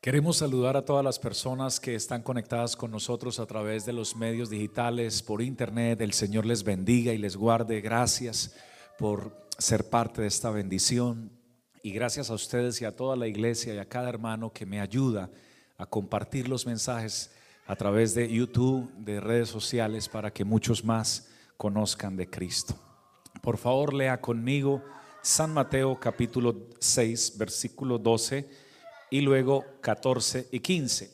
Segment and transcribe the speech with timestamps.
[0.00, 4.14] Queremos saludar a todas las personas que están conectadas con nosotros a través de los
[4.14, 6.00] medios digitales, por internet.
[6.00, 7.80] El Señor les bendiga y les guarde.
[7.80, 8.54] Gracias
[8.96, 11.32] por ser parte de esta bendición.
[11.82, 14.80] Y gracias a ustedes y a toda la iglesia y a cada hermano que me
[14.80, 15.32] ayuda
[15.76, 17.32] a compartir los mensajes
[17.66, 22.78] a través de YouTube, de redes sociales, para que muchos más conozcan de Cristo.
[23.42, 24.80] Por favor, lea conmigo
[25.22, 28.67] San Mateo capítulo 6, versículo 12
[29.10, 31.10] y luego 14 y 15,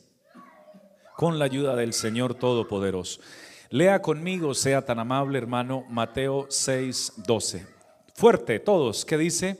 [1.15, 3.21] con la ayuda del Señor Todopoderoso.
[3.69, 7.67] Lea conmigo, sea tan amable hermano, Mateo 6, 12.
[8.13, 9.57] Fuerte todos, ¿qué dice?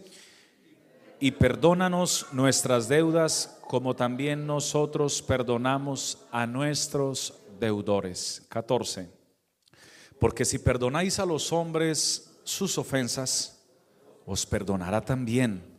[1.20, 8.46] Y perdónanos nuestras deudas como también nosotros perdonamos a nuestros deudores.
[8.50, 9.10] 14.
[10.20, 13.66] Porque si perdonáis a los hombres sus ofensas,
[14.26, 15.75] os perdonará también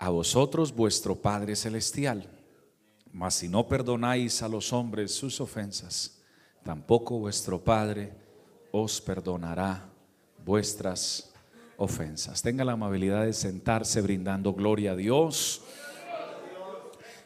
[0.00, 2.26] a vosotros vuestro Padre Celestial.
[3.12, 6.22] Mas si no perdonáis a los hombres sus ofensas,
[6.64, 8.14] tampoco vuestro Padre
[8.72, 9.90] os perdonará
[10.42, 11.30] vuestras
[11.76, 12.40] ofensas.
[12.40, 15.60] Tenga la amabilidad de sentarse brindando gloria a Dios.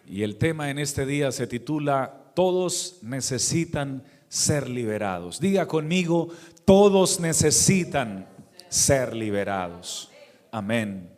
[0.09, 5.39] Y el tema en este día se titula Todos necesitan ser liberados.
[5.39, 6.31] Diga conmigo,
[6.65, 8.27] todos necesitan
[8.69, 10.11] ser liberados.
[10.51, 11.14] Amén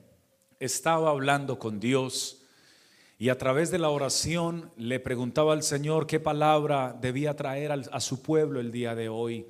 [0.61, 2.43] estaba hablando con Dios
[3.19, 8.01] y a través de la oración le preguntaba al Señor qué palabra debía traer a
[8.01, 9.47] su pueblo el día de hoy.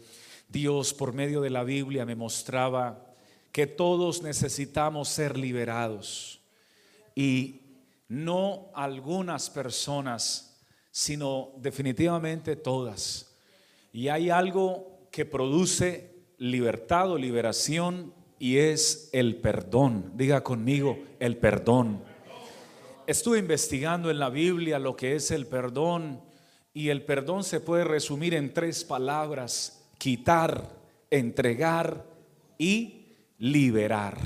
[0.48, 3.04] Dios por medio de la Biblia me mostraba
[3.50, 6.40] que todos necesitamos ser liberados
[7.14, 7.62] y
[8.08, 10.60] no algunas personas,
[10.92, 13.34] sino definitivamente todas.
[13.92, 20.12] Y hay algo que produce libertad o liberación y es el perdón.
[20.14, 22.02] Diga conmigo, el perdón.
[23.06, 26.20] Estuve investigando en la Biblia lo que es el perdón
[26.74, 30.70] y el perdón se puede resumir en tres palabras, quitar,
[31.10, 32.04] entregar
[32.58, 33.06] y
[33.38, 34.18] liberar.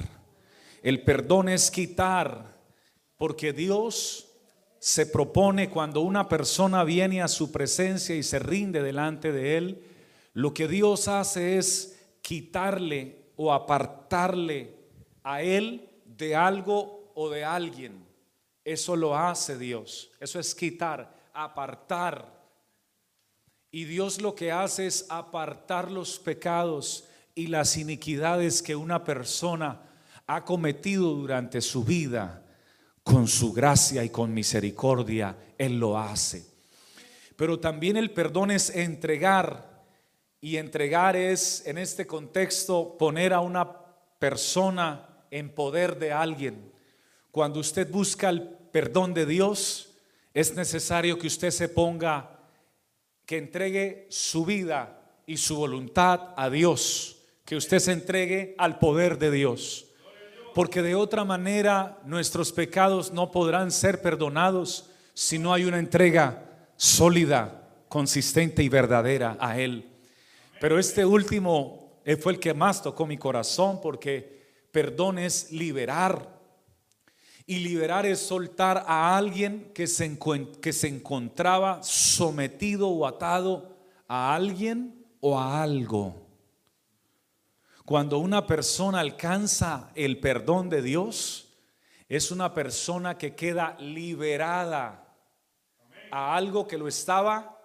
[0.83, 2.57] El perdón es quitar,
[3.17, 4.27] porque Dios
[4.79, 9.83] se propone cuando una persona viene a su presencia y se rinde delante de Él,
[10.33, 14.71] lo que Dios hace es quitarle o apartarle
[15.23, 18.05] a Él de algo o de alguien.
[18.63, 20.11] Eso lo hace Dios.
[20.21, 22.39] Eso es quitar, apartar.
[23.71, 29.89] Y Dios lo que hace es apartar los pecados y las iniquidades que una persona
[30.27, 32.45] ha cometido durante su vida.
[33.03, 36.45] Con su gracia y con misericordia, Él lo hace.
[37.37, 39.70] Pero también el perdón es entregar
[40.41, 43.69] y entregar es, en este contexto, poner a una
[44.19, 46.73] persona en poder de alguien.
[47.31, 49.95] Cuando usted busca el perdón de Dios,
[50.33, 52.39] es necesario que usted se ponga,
[53.27, 59.19] que entregue su vida y su voluntad a Dios, que usted se entregue al poder
[59.19, 59.87] de Dios.
[60.55, 66.45] Porque de otra manera nuestros pecados no podrán ser perdonados si no hay una entrega
[66.77, 69.90] sólida, consistente y verdadera a Él.
[70.61, 76.39] Pero este último eh, fue el que más tocó mi corazón porque perdón es liberar.
[77.47, 80.19] Y liberar es soltar a alguien que se,
[80.61, 83.75] que se encontraba sometido o atado
[84.07, 86.29] a alguien o a algo.
[87.87, 91.49] Cuando una persona alcanza el perdón de Dios,
[92.07, 95.09] es una persona que queda liberada
[96.11, 97.60] a algo que lo estaba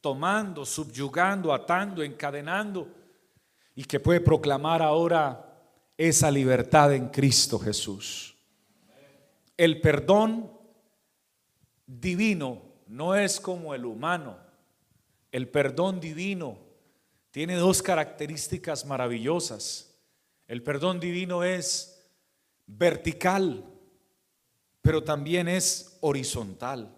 [0.00, 2.88] tomando, subyugando, atando, encadenando
[3.74, 5.46] y que puede proclamar ahora
[5.96, 8.36] esa libertad en Cristo Jesús.
[9.56, 10.50] El perdón
[11.86, 14.38] divino no es como el humano.
[15.30, 16.58] El perdón divino
[17.30, 19.94] tiene dos características maravillosas.
[20.48, 22.02] El perdón divino es
[22.66, 23.64] vertical,
[24.80, 26.96] pero también es horizontal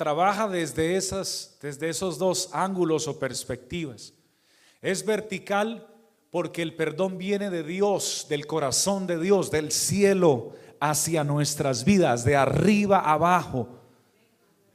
[0.00, 4.14] trabaja desde, esas, desde esos dos ángulos o perspectivas.
[4.80, 5.86] Es vertical
[6.30, 12.24] porque el perdón viene de Dios, del corazón de Dios, del cielo hacia nuestras vidas,
[12.24, 13.68] de arriba abajo.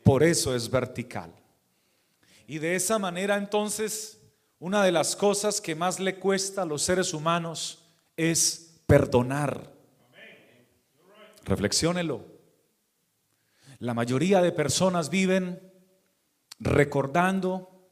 [0.04, 1.33] Por eso es vertical.
[2.45, 4.19] Y de esa manera entonces,
[4.60, 7.83] una de las cosas que más le cuesta a los seres humanos
[8.16, 9.74] es perdonar.
[11.45, 12.35] Reflexiónelo.
[13.80, 15.62] La mayoría de personas viven
[16.60, 17.89] recordando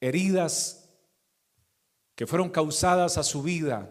[0.00, 0.90] heridas
[2.14, 3.90] que fueron causadas a su vida,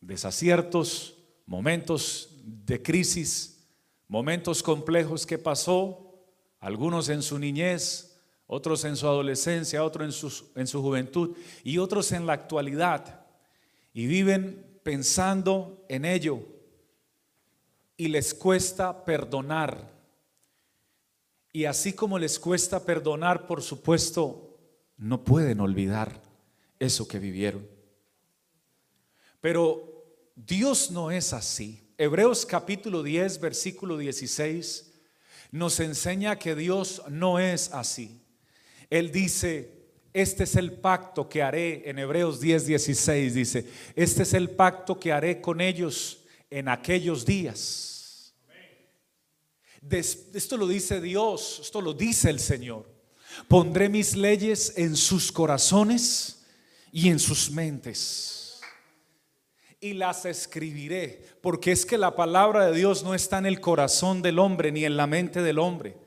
[0.00, 3.68] desaciertos, momentos de crisis,
[4.08, 6.14] momentos complejos que pasó,
[6.58, 12.12] algunos en su niñez, otros en su adolescencia, otros en en su juventud y otros
[12.12, 13.26] en la actualidad.
[13.92, 16.51] Y viven pensando en ello
[17.96, 19.90] y les cuesta perdonar.
[21.52, 24.58] Y así como les cuesta perdonar, por supuesto,
[24.96, 26.20] no pueden olvidar
[26.78, 27.68] eso que vivieron.
[29.40, 30.04] Pero
[30.34, 31.80] Dios no es así.
[31.98, 34.92] Hebreos capítulo 10, versículo 16
[35.52, 38.22] nos enseña que Dios no es así.
[38.90, 39.70] Él dice,
[40.12, 44.98] este es el pacto que haré, en Hebreos 10, 16 dice, este es el pacto
[44.98, 46.21] que haré con ellos
[46.52, 48.34] en aquellos días.
[49.90, 52.88] Esto lo dice Dios, esto lo dice el Señor.
[53.48, 56.44] Pondré mis leyes en sus corazones
[56.92, 58.60] y en sus mentes.
[59.80, 64.20] Y las escribiré, porque es que la palabra de Dios no está en el corazón
[64.20, 66.01] del hombre ni en la mente del hombre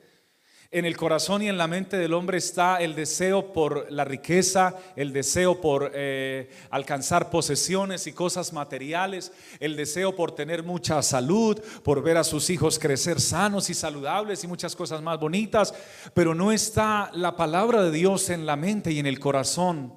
[0.78, 4.74] en el corazón y en la mente del hombre está el deseo por la riqueza,
[4.94, 11.58] el deseo por eh, alcanzar posesiones y cosas materiales, el deseo por tener mucha salud,
[11.82, 15.72] por ver a sus hijos crecer sanos y saludables y muchas cosas más bonitas,
[16.12, 19.94] pero no está la palabra de Dios en la mente y en el corazón.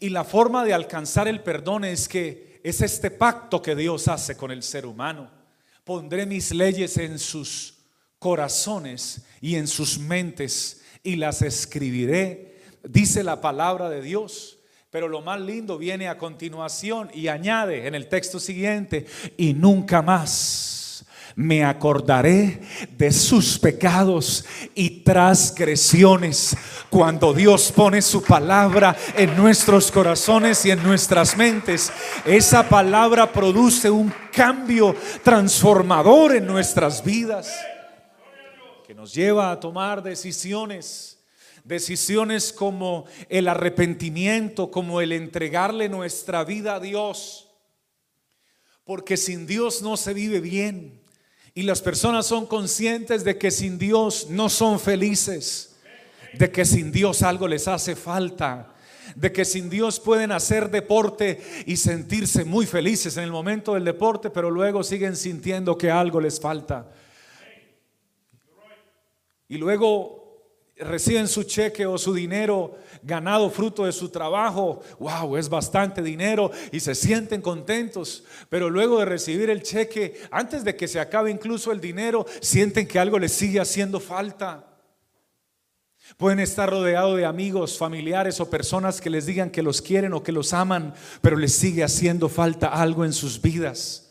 [0.00, 4.36] Y la forma de alcanzar el perdón es que es este pacto que Dios hace
[4.36, 5.30] con el ser humano.
[5.82, 7.79] Pondré mis leyes en sus
[8.20, 14.58] corazones y en sus mentes y las escribiré, dice la palabra de Dios.
[14.90, 19.06] Pero lo más lindo viene a continuación y añade en el texto siguiente,
[19.36, 21.06] y nunca más
[21.36, 22.60] me acordaré
[22.98, 24.44] de sus pecados
[24.74, 26.56] y transgresiones.
[26.90, 31.92] Cuando Dios pone su palabra en nuestros corazones y en nuestras mentes,
[32.26, 37.48] esa palabra produce un cambio transformador en nuestras vidas
[38.94, 41.18] nos lleva a tomar decisiones,
[41.64, 47.48] decisiones como el arrepentimiento, como el entregarle nuestra vida a Dios.
[48.84, 51.00] Porque sin Dios no se vive bien.
[51.54, 55.76] Y las personas son conscientes de que sin Dios no son felices,
[56.32, 58.74] de que sin Dios algo les hace falta,
[59.14, 63.84] de que sin Dios pueden hacer deporte y sentirse muy felices en el momento del
[63.84, 66.86] deporte, pero luego siguen sintiendo que algo les falta
[69.50, 70.20] y luego
[70.76, 76.52] reciben su cheque o su dinero ganado fruto de su trabajo, wow, es bastante dinero
[76.70, 81.32] y se sienten contentos, pero luego de recibir el cheque, antes de que se acabe
[81.32, 84.66] incluso el dinero, sienten que algo les sigue haciendo falta.
[86.16, 90.22] Pueden estar rodeados de amigos, familiares o personas que les digan que los quieren o
[90.22, 94.09] que los aman, pero les sigue haciendo falta algo en sus vidas.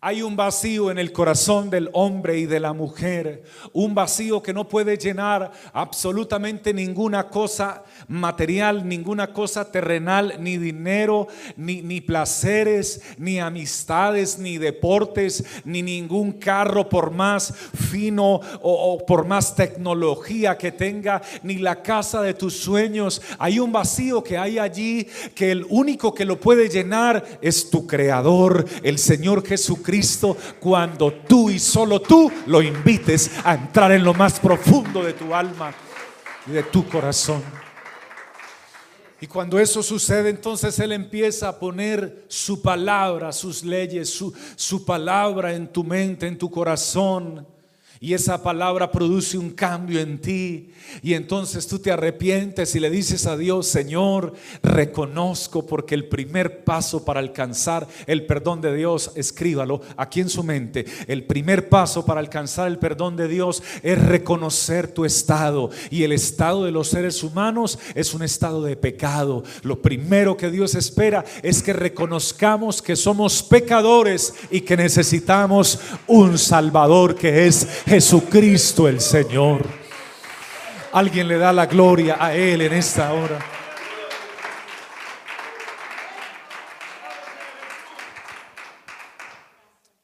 [0.00, 3.42] Hay un vacío en el corazón del hombre y de la mujer,
[3.72, 11.28] un vacío que no puede llenar absolutamente ninguna cosa material, ninguna cosa terrenal, ni dinero,
[11.56, 17.54] ni, ni placeres, ni amistades, ni deportes, ni ningún carro por más
[17.90, 23.22] fino o, o por más tecnología que tenga, ni la casa de tus sueños.
[23.38, 27.86] Hay un vacío que hay allí que el único que lo puede llenar es tu
[27.86, 34.04] creador, el Señor Jesucristo Cristo cuando tú y solo tú lo invites a entrar en
[34.04, 35.72] lo más profundo de tu alma
[36.46, 37.42] y de tu corazón.
[39.20, 45.54] Y cuando eso sucede, entonces Él empieza a poner su palabra, sus leyes, su, palabra
[45.54, 47.46] en tu mente, en tu corazón
[48.00, 50.70] y esa palabra produce un cambio en ti.
[51.02, 56.64] Y entonces tú te arrepientes y le dices a Dios, Señor, reconozco porque el primer
[56.64, 62.04] paso para alcanzar el perdón de Dios, escríbalo aquí en su mente, el primer paso
[62.04, 65.70] para alcanzar el perdón de Dios es reconocer tu estado.
[65.90, 69.42] Y el estado de los seres humanos es un estado de pecado.
[69.62, 76.38] Lo primero que Dios espera es que reconozcamos que somos pecadores y que necesitamos un
[76.38, 79.66] Salvador que es Jesucristo el Señor.
[80.92, 83.38] Alguien le da la gloria a Él en esta hora.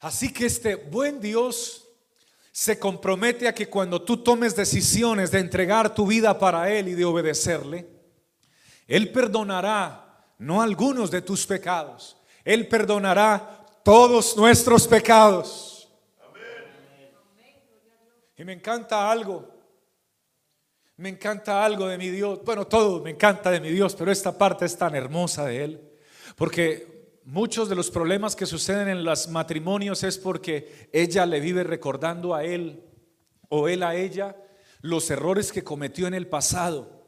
[0.00, 1.86] Así que este buen Dios
[2.50, 6.94] se compromete a que cuando tú tomes decisiones de entregar tu vida para Él y
[6.94, 7.86] de obedecerle,
[8.86, 15.73] Él perdonará no algunos de tus pecados, Él perdonará todos nuestros pecados.
[18.36, 19.54] Y me encanta algo.
[20.96, 22.40] Me encanta algo de mi Dios.
[22.44, 25.90] Bueno, todo me encanta de mi Dios, pero esta parte es tan hermosa de Él.
[26.36, 31.64] Porque muchos de los problemas que suceden en los matrimonios es porque ella le vive
[31.64, 32.82] recordando a él
[33.48, 34.36] o él a ella
[34.82, 37.06] los errores que cometió en el pasado.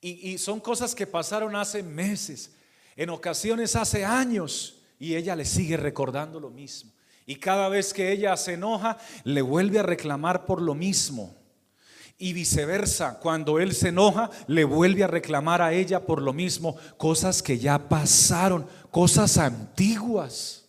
[0.00, 2.56] Y, y son cosas que pasaron hace meses,
[2.96, 6.92] en ocasiones hace años, y ella le sigue recordando lo mismo.
[7.30, 11.36] Y cada vez que ella se enoja, le vuelve a reclamar por lo mismo.
[12.18, 16.76] Y viceversa, cuando él se enoja, le vuelve a reclamar a ella por lo mismo,
[16.96, 20.68] cosas que ya pasaron, cosas antiguas.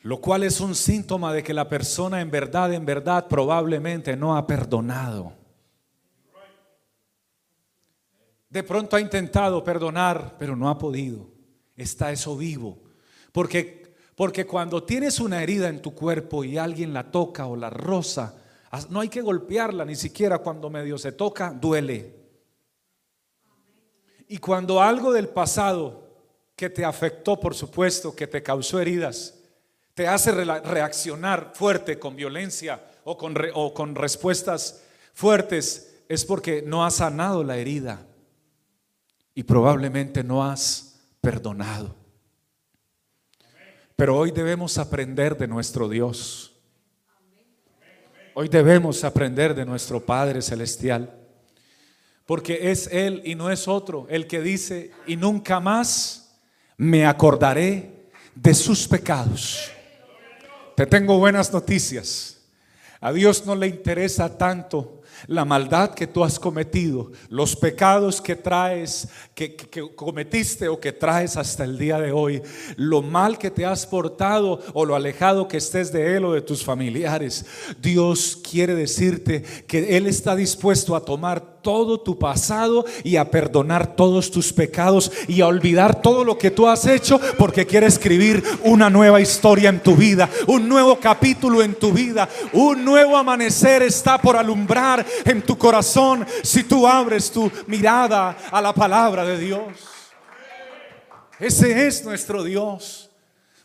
[0.00, 4.36] Lo cual es un síntoma de que la persona en verdad, en verdad, probablemente no
[4.36, 5.34] ha perdonado.
[8.50, 11.30] De pronto ha intentado perdonar, pero no ha podido.
[11.76, 12.82] Está eso vivo.
[13.30, 13.81] Porque,
[14.14, 18.34] porque cuando tienes una herida en tu cuerpo y alguien la toca o la roza,
[18.88, 22.14] no hay que golpearla, ni siquiera cuando medio se toca, duele.
[24.28, 26.02] Y cuando algo del pasado
[26.56, 29.34] que te afectó, por supuesto, que te causó heridas,
[29.94, 37.44] te hace reaccionar fuerte con violencia o con, respuestas fuertes, es porque no has sanado
[37.44, 38.06] la herida
[39.34, 42.01] y probablemente no has perdonado.
[43.96, 46.52] Pero hoy debemos aprender de nuestro Dios.
[48.34, 51.18] Hoy debemos aprender de nuestro Padre Celestial.
[52.24, 56.38] Porque es Él y no es otro el que dice, y nunca más
[56.76, 59.70] me acordaré de sus pecados.
[60.76, 62.40] Te tengo buenas noticias.
[63.00, 68.36] A Dios no le interesa tanto la maldad que tú has cometido, los pecados que
[68.36, 69.56] traes, que,
[69.94, 72.42] cometiste o que traes hasta el día de hoy,
[72.76, 76.42] lo mal que te has portado o lo alejado que estés de Él o de
[76.42, 77.44] tus familiares.
[77.80, 83.96] Dios quiere decirte que Él está dispuesto a tomar todo tu pasado y a perdonar
[83.96, 88.42] todos tus pecados y a olvidar todo lo que tú has hecho porque quiere escribir
[88.64, 93.82] una nueva historia en tu vida, un nuevo capítulo en tu vida, un nuevo amanecer
[93.82, 99.38] está por alumbrar en tu corazón si tú abres tu mirada a la palabra de
[99.38, 99.62] Dios.
[101.38, 103.10] Ese es nuestro Dios.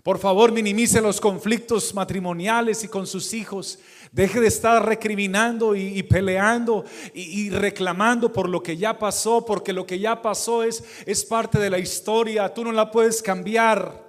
[0.08, 3.78] Por favor, minimice los conflictos matrimoniales y con sus hijos.
[4.12, 9.86] Deje de estar recriminando y, peleando y, reclamando por lo que ya pasó, porque lo
[9.86, 12.54] que ya pasó es, es parte de la historia.
[12.54, 14.06] Tú no la puedes cambiar.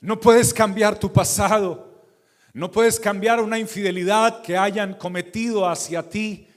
[0.00, 2.04] No puedes cambiar tu pasado.
[2.52, 6.48] No puedes cambiar una infidelidad que hayan cometido hacia ti.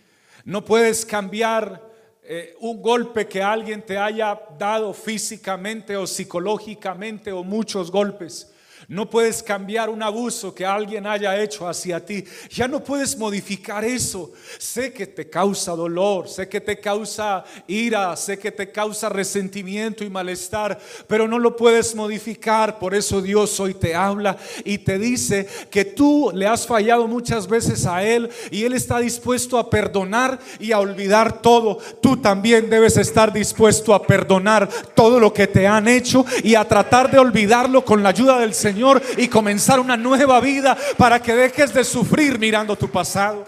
[0.45, 1.89] No puedes cambiar
[2.23, 8.48] eh, un golpe que alguien te haya dado físicamente o psicológicamente o muchos golpes.
[8.89, 12.23] No puedes cambiar un abuso que alguien haya hecho hacia ti.
[12.49, 14.31] Ya no puedes modificar eso.
[14.57, 20.03] Sé que te causa dolor, sé que te causa ira, sé que te causa resentimiento
[20.03, 22.79] y malestar, pero no lo puedes modificar.
[22.79, 27.47] Por eso Dios hoy te habla y te dice que tú le has fallado muchas
[27.47, 31.77] veces a Él y Él está dispuesto a perdonar y a olvidar todo.
[32.01, 36.67] Tú también debes estar dispuesto a perdonar todo lo que te han hecho y a
[36.67, 38.78] tratar de olvidarlo con la ayuda del Señor
[39.17, 43.45] y comenzar una nueva vida para que dejes de sufrir mirando tu pasado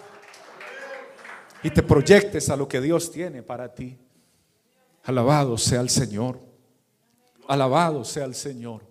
[1.64, 3.98] y te proyectes a lo que Dios tiene para ti.
[5.04, 6.40] Alabado sea el Señor.
[7.48, 8.84] Alabado sea el Señor.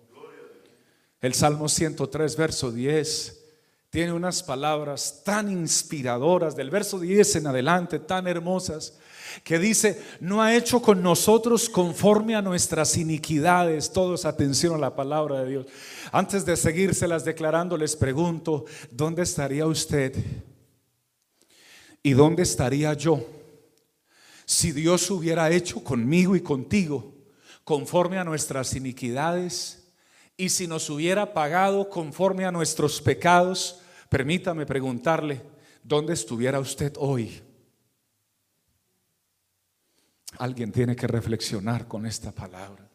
[1.19, 3.43] El Salmo 103, verso 10,
[3.89, 8.97] tiene unas palabras tan inspiradoras, del verso 10 en adelante, tan hermosas
[9.43, 13.91] que dice, no ha hecho con nosotros conforme a nuestras iniquidades.
[13.91, 15.65] Todos atención a la palabra de Dios.
[16.11, 20.15] Antes de seguírselas declarando, les pregunto, ¿dónde estaría usted?
[22.03, 23.25] ¿Y dónde estaría yo?
[24.45, 27.13] Si Dios hubiera hecho conmigo y contigo
[27.63, 29.87] conforme a nuestras iniquidades
[30.35, 35.41] y si nos hubiera pagado conforme a nuestros pecados, permítame preguntarle,
[35.83, 37.41] ¿dónde estuviera usted hoy?
[40.37, 42.89] Alguien tiene que reflexionar con esta palabra.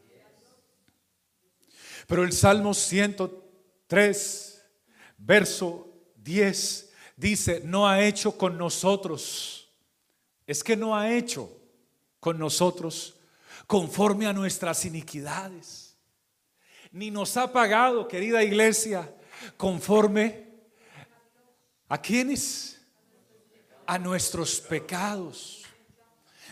[2.06, 4.62] Pero el Salmo 103,
[5.18, 9.72] verso 10, dice, no ha hecho con nosotros.
[10.46, 11.50] Es que no ha hecho
[12.20, 13.16] con nosotros
[13.66, 15.96] conforme a nuestras iniquidades.
[16.92, 19.12] Ni nos ha pagado, querida iglesia,
[19.56, 20.46] conforme
[21.88, 22.80] a quienes?
[23.86, 25.66] A nuestros pecados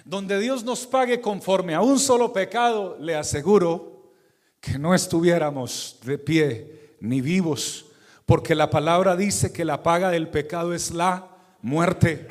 [0.04, 4.12] donde Dios nos pague conforme a un solo pecado, le aseguro
[4.60, 7.86] que no estuviéramos de pie ni vivos,
[8.26, 11.28] porque la palabra dice que la paga del pecado es la
[11.60, 12.28] muerte.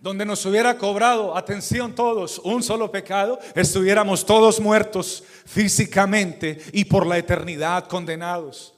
[0.00, 7.06] donde nos hubiera cobrado, atención todos, un solo pecado, estuviéramos todos muertos físicamente y por
[7.06, 8.74] la eternidad condenados.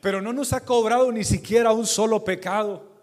[0.00, 2.95] Pero no nos ha cobrado ni siquiera un solo pecado,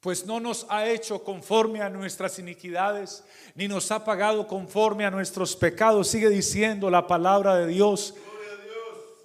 [0.00, 3.24] pues no nos ha hecho conforme a nuestras iniquidades,
[3.54, 6.08] ni nos ha pagado conforme a nuestros pecados.
[6.08, 8.14] Sigue diciendo la palabra de Dios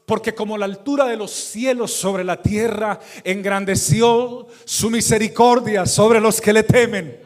[0.06, 6.42] porque como la altura de los cielos sobre la tierra, engrandeció su misericordia sobre los
[6.42, 7.20] que le temen.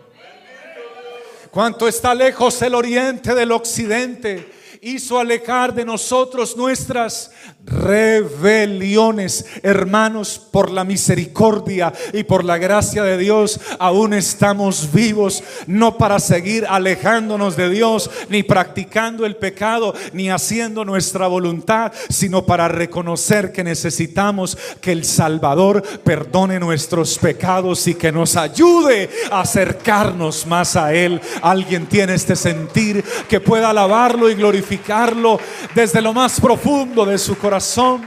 [1.50, 4.48] Cuanto está lejos el oriente del occidente,
[4.82, 7.32] hizo alejar de nosotros nuestras
[7.66, 9.46] rebeliones.
[9.64, 16.20] Hermanos, por la misericordia y por la gracia de Dios, aún estamos vivos, no para
[16.20, 23.52] seguir alejándonos de Dios, ni practicando el pecado, ni haciendo nuestra voluntad, sino para reconocer
[23.52, 30.76] que necesitamos que el Salvador perdone nuestros pecados y que nos ayude a acercarnos más
[30.76, 31.20] a Él.
[31.42, 34.67] Alguien tiene este sentir que pueda alabarlo y glorificarlo
[35.74, 38.04] desde lo más profundo de su corazón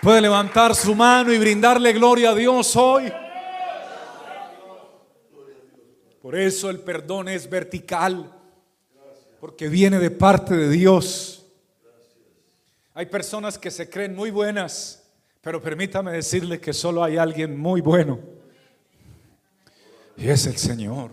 [0.00, 3.12] Puede levantar su mano y brindarle gloria a Dios hoy.
[6.22, 8.32] Por eso el perdón es vertical,
[9.40, 11.46] porque viene de parte de Dios.
[12.94, 15.02] Hay personas que se creen muy buenas,
[15.40, 18.20] pero permítame decirle que solo hay alguien muy bueno.
[20.16, 21.10] Y es el Señor.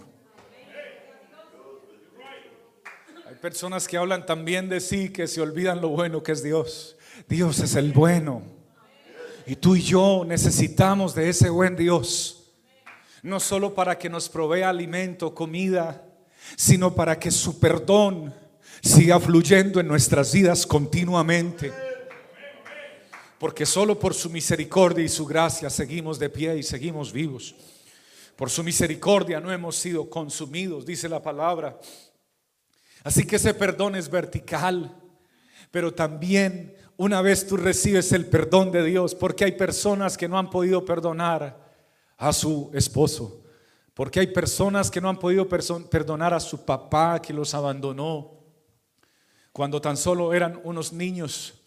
[3.45, 6.95] Personas que hablan también de sí que se olvidan lo bueno que es Dios.
[7.29, 8.41] Dios es el bueno.
[9.45, 12.47] Y tú y yo necesitamos de ese buen Dios.
[13.21, 16.03] No solo para que nos provea alimento, comida,
[16.55, 18.33] sino para que su perdón
[18.81, 21.71] siga fluyendo en nuestras vidas continuamente.
[23.37, 27.53] Porque solo por su misericordia y su gracia seguimos de pie y seguimos vivos.
[28.35, 31.79] Por su misericordia no hemos sido consumidos, dice la palabra.
[33.05, 34.91] Así que ese perdón es vertical,
[35.69, 40.39] pero también una vez tú recibes el perdón de Dios, porque hay personas que no
[40.39, 41.55] han podido perdonar
[42.17, 43.43] a su esposo,
[43.93, 48.39] porque hay personas que no han podido perdonar a su papá que los abandonó
[49.51, 51.61] cuando tan solo eran unos niños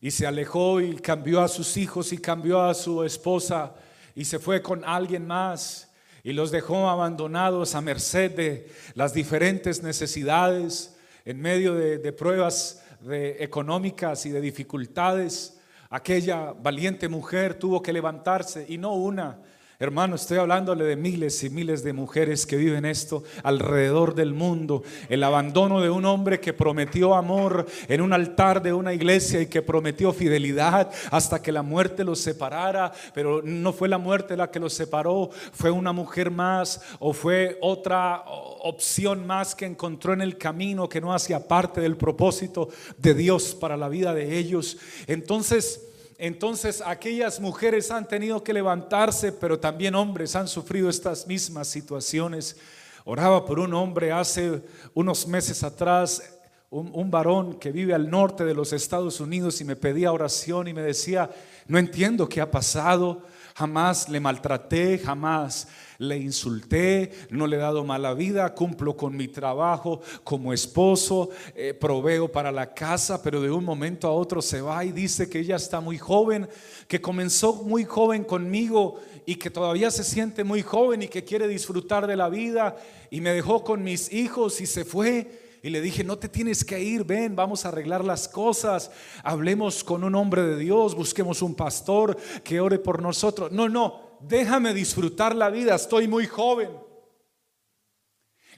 [0.00, 3.74] y se alejó y cambió a sus hijos y cambió a su esposa
[4.14, 5.89] y se fue con alguien más
[6.22, 14.26] y los dejó abandonados a merced de las diferentes necesidades en medio de, pruebas económicas
[14.26, 15.58] y de dificultades.
[15.88, 19.38] Aquella valiente mujer tuvo que levantarse y no una,
[19.82, 24.82] Hermano, estoy hablándole de miles y miles de mujeres que viven esto alrededor del mundo.
[25.08, 29.46] El abandono de un hombre que prometió amor en un altar de una iglesia y
[29.46, 34.50] que prometió fidelidad hasta que la muerte los separara, pero no fue la muerte la
[34.50, 40.20] que los separó, fue una mujer más o fue otra opción más que encontró en
[40.20, 44.76] el camino que no hacía parte del propósito de Dios para la vida de ellos.
[45.06, 45.89] Entonces,
[46.22, 52.58] entonces aquellas mujeres han tenido que levantarse, pero también hombres han sufrido estas mismas situaciones.
[53.06, 54.60] Oraba por un hombre hace
[54.92, 56.22] unos meses atrás,
[56.68, 60.74] un, varón que vive al norte de los Estados Unidos y me pedía oración y
[60.74, 61.30] me decía,
[61.66, 63.22] no entiendo qué ha pasado,
[63.54, 65.68] jamás le maltraté, jamás
[66.00, 71.74] le insulté, no le he dado mala vida, cumplo con mi trabajo como esposo, eh,
[71.74, 75.40] proveo para la casa, pero de un momento a otro se va y dice que
[75.40, 76.48] ella está muy joven,
[76.88, 81.46] que comenzó muy joven conmigo y que todavía se siente muy joven y que quiere
[81.46, 82.76] disfrutar de la vida
[83.10, 85.50] y me dejó con mis hijos y se fue.
[85.62, 88.90] Y le dije, no te tienes que ir, ven, vamos a arreglar las cosas,
[89.22, 93.52] hablemos con un hombre de Dios, busquemos un pastor que ore por nosotros.
[93.52, 96.70] No, no, déjame disfrutar la vida, estoy muy joven.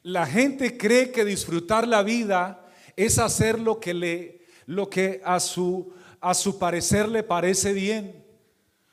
[0.02, 5.40] La gente cree que disfrutar la vida es hacer lo que le lo que a
[5.40, 8.24] su a su parecer le parece bien,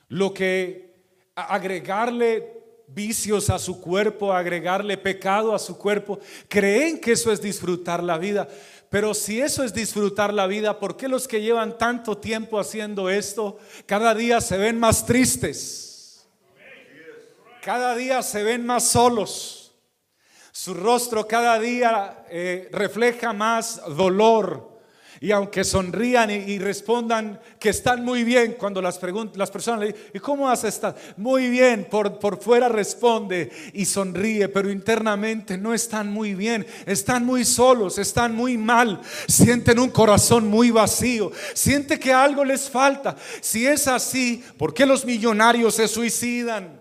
[0.07, 0.95] lo que
[1.35, 8.03] agregarle vicios a su cuerpo, agregarle pecado a su cuerpo, creen que eso es disfrutar
[8.03, 8.47] la vida.
[8.89, 13.09] Pero si eso es disfrutar la vida, ¿por qué los que llevan tanto tiempo haciendo
[13.09, 15.89] esto cada día se ven más tristes?
[17.69, 19.75] Cada día se ven más solos.
[20.51, 24.79] Su rostro cada día eh, refleja más dolor.
[25.21, 28.99] Y aunque sonrían y, respondan que están muy bien, cuando las,
[29.35, 30.95] las personas le dicen, ¿y cómo has estado?
[31.15, 37.23] Muy bien, por, por fuera responde y sonríe, pero internamente no están muy bien, están
[37.23, 43.15] muy solos, están muy mal, sienten un corazón muy vacío, siente que algo les falta.
[43.41, 46.78] Si es así, ¿por qué los millonarios se suicidan?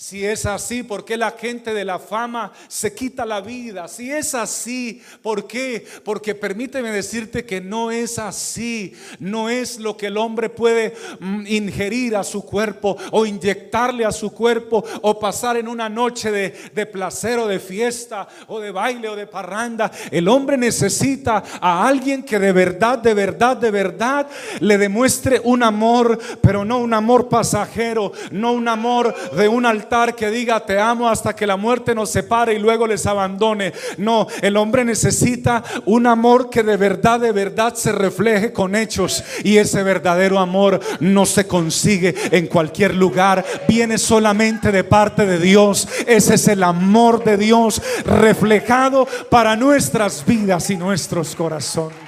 [0.00, 3.86] Si es así, ¿por qué la gente de la fama se quita la vida?
[3.86, 5.84] Si es así, ¿por qué?
[6.02, 8.94] Porque permíteme decirte que no es así.
[9.18, 14.10] No es lo que el hombre puede mm, ingerir a su cuerpo o inyectarle a
[14.10, 18.70] su cuerpo o pasar en una noche de, de placer o de fiesta o de
[18.70, 19.90] baile o de parranda.
[20.10, 24.26] El hombre necesita a alguien que de verdad, de verdad, de verdad
[24.60, 29.89] le demuestre un amor, pero no un amor pasajero, no un amor de un altar
[30.14, 33.72] que diga te amo hasta que la muerte nos separe y luego les abandone.
[33.98, 39.24] No, el hombre necesita un amor que de verdad, de verdad se refleje con hechos.
[39.42, 45.38] Y ese verdadero amor no se consigue en cualquier lugar, viene solamente de parte de
[45.38, 45.88] Dios.
[46.06, 51.98] Ese es el amor de Dios reflejado para nuestras vidas y nuestros corazones.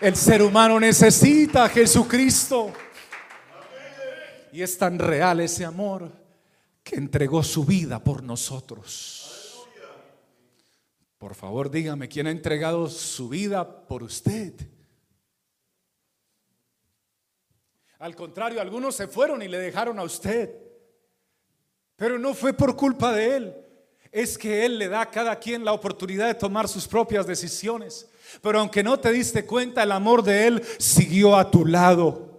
[0.00, 2.72] El ser humano necesita a Jesucristo.
[4.54, 6.12] Y es tan real ese amor
[6.84, 9.66] que entregó su vida por nosotros.
[11.18, 14.54] Por favor, dígame, ¿quién ha entregado su vida por usted?
[17.98, 20.56] Al contrario, algunos se fueron y le dejaron a usted.
[21.96, 23.56] Pero no fue por culpa de él.
[24.12, 28.08] Es que Él le da a cada quien la oportunidad de tomar sus propias decisiones.
[28.40, 32.33] Pero aunque no te diste cuenta, el amor de Él siguió a tu lado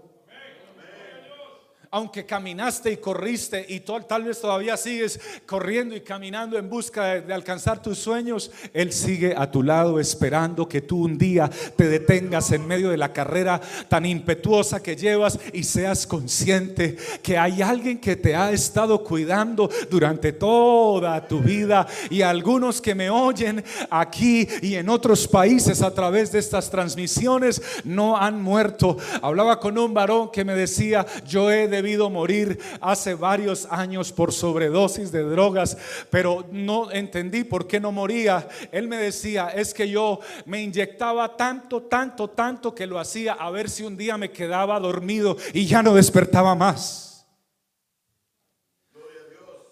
[1.95, 7.33] aunque caminaste y corriste y tal vez todavía sigues corriendo y caminando en busca de,
[7.33, 12.51] alcanzar tus sueños, Él sigue a tu lado esperando que tú un día te detengas
[12.51, 17.99] en medio de la carrera tan impetuosa que llevas y seas consciente que hay alguien
[17.99, 24.45] que te ha estado cuidando durante toda tu vida y algunos que me oyen aquí
[24.61, 28.97] y en otros países a través de estas transmisiones no han muerto.
[29.21, 34.33] Hablaba con un varón que me decía, yo he de morir hace varios años por
[34.33, 35.77] sobredosis de drogas,
[36.09, 38.47] pero no entendí por qué no moría.
[38.71, 43.49] Él me decía, es que yo me inyectaba tanto, tanto, tanto que lo hacía a
[43.51, 47.25] ver si un día me quedaba dormido y ya no despertaba más.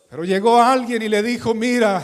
[0.09, 2.03] Pero llegó alguien y le dijo, mira,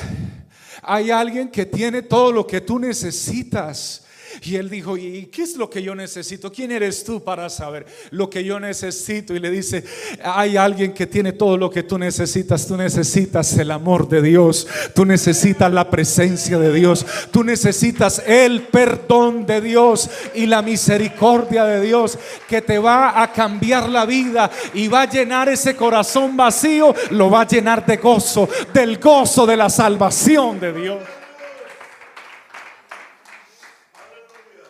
[0.82, 4.06] hay alguien que tiene todo lo que tú necesitas
[4.42, 6.52] y él dijo, ¿y qué es lo que yo necesito?
[6.52, 9.36] ¿Quién eres tú para saber lo que yo necesito?
[9.36, 9.84] Y le dice,
[10.24, 12.66] hay alguien que tiene todo lo que tú necesitas.
[12.66, 14.68] Tú necesitas el amor de Dios.
[14.94, 17.06] Tú necesitas la presencia de Dios.
[17.32, 23.32] Tú necesitas el perdón de Dios y la misericordia de Dios que te va a
[23.34, 26.96] cambiar la vida y va a llenar ese corazón vacío.
[27.12, 31.19] Lo va a llenar de gozo, del gozo de la salvación de Dios.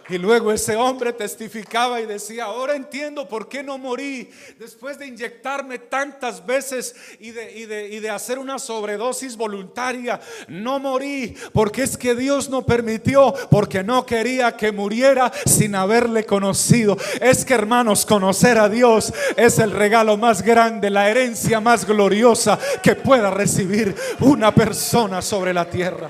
[0.10, 5.06] Y luego ese hombre testificaba y decía, ahora entiendo por qué no morí después de
[5.06, 10.19] inyectarme tantas veces y de, de, hacer una sobredosis voluntaria.
[10.48, 16.26] No morí porque es que Dios no permitió, porque no quería que muriera sin haberle
[16.26, 16.98] conocido.
[17.22, 22.58] Es que hermanos, conocer a Dios es el regalo más grande, la herencia más gloriosa
[22.82, 26.10] que pueda recibir una persona sobre la tierra.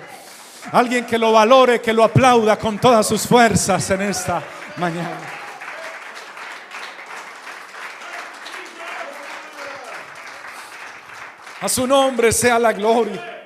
[0.72, 4.44] Alguien que lo valore, que lo aplauda con todas sus fuerzas en esta
[4.78, 5.20] mañana.
[11.62, 13.44] A su nombre sea la gloria.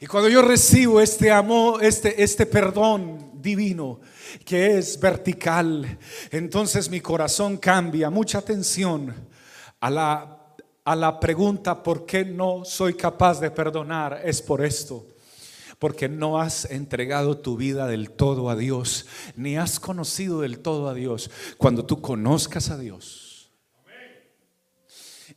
[0.00, 4.00] Y cuando yo recibo este amor, este, este perdón divino,
[4.44, 5.98] que es vertical,
[6.30, 8.10] entonces mi corazón cambia.
[8.10, 9.14] Mucha atención
[9.80, 10.38] a la,
[10.84, 14.22] a la pregunta, ¿por qué no soy capaz de perdonar?
[14.24, 15.04] Es por esto
[15.78, 20.88] porque no has entregado tu vida del todo a Dios, ni has conocido del todo
[20.88, 21.30] a Dios.
[21.58, 23.50] Cuando tú conozcas a Dios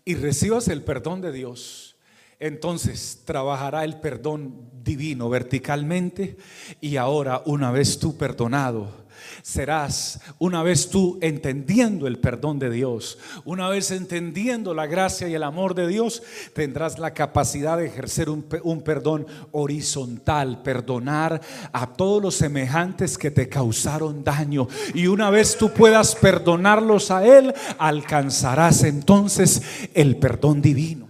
[0.05, 1.97] y recibas el perdón de Dios,
[2.39, 6.37] entonces trabajará el perdón divino verticalmente
[6.79, 8.98] y ahora una vez tú perdonado,
[9.41, 15.33] serás una vez tú entendiendo el perdón de Dios, una vez entendiendo la gracia y
[15.33, 22.21] el amor de Dios, tendrás la capacidad de ejercer un, perdón horizontal, perdonar a todos
[22.21, 24.67] los semejantes que te causaron daño.
[24.93, 29.61] Y una vez tú puedas perdonarlos a Él, alcanzarás entonces
[29.93, 31.09] el perdón divino.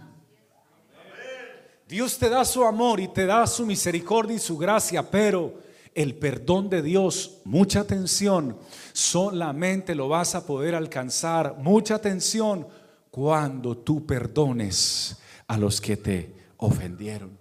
[1.87, 5.55] Dios te da su amor y te da su misericordia y su gracia, pero
[5.95, 8.57] el perdón de Dios, mucha atención,
[8.93, 12.67] solamente lo vas a poder alcanzar, mucha atención,
[13.11, 17.37] cuando tú perdones a los que te ofendieron.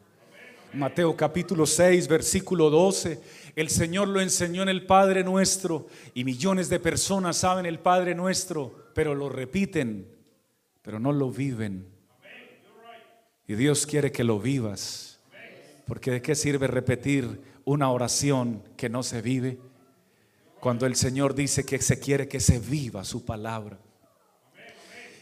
[0.72, 3.20] Mateo capítulo 6, versículo 12.
[3.54, 8.14] El Señor lo enseñó en el Padre nuestro y millones de personas saben el Padre
[8.14, 10.18] nuestro, pero lo repiten
[10.88, 11.86] pero no lo viven.
[13.46, 15.17] Y Dios quiere que lo vivas.
[15.88, 19.58] Porque de qué sirve repetir una oración que no se vive
[20.60, 23.78] cuando el Señor dice que se quiere que se viva su palabra.